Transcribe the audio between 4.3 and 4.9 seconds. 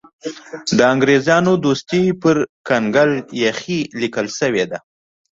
شوې ده.